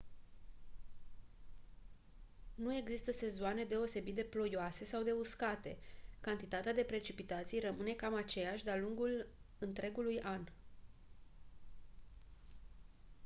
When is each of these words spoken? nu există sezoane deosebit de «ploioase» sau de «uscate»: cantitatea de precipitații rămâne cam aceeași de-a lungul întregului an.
nu 2.55 2.75
există 2.75 3.11
sezoane 3.11 3.63
deosebit 3.63 4.15
de 4.15 4.23
«ploioase» 4.23 4.85
sau 4.85 5.03
de 5.03 5.11
«uscate»: 5.11 5.77
cantitatea 6.19 6.73
de 6.73 6.83
precipitații 6.83 7.59
rămâne 7.59 7.91
cam 7.93 8.15
aceeași 8.15 8.63
de-a 8.63 8.77
lungul 8.77 9.27
întregului 9.59 10.21
an. 10.21 10.43